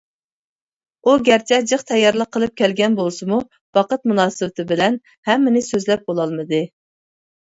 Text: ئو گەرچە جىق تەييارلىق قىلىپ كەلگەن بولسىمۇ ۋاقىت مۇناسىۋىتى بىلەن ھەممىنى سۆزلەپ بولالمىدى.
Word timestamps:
ئو 1.07 1.11
گەرچە 1.25 1.57
جىق 1.71 1.83
تەييارلىق 1.91 2.31
قىلىپ 2.37 2.55
كەلگەن 2.61 2.95
بولسىمۇ 2.99 3.37
ۋاقىت 3.79 4.09
مۇناسىۋىتى 4.13 4.65
بىلەن 4.71 4.97
ھەممىنى 5.29 5.63
سۆزلەپ 5.67 6.09
بولالمىدى. 6.09 6.63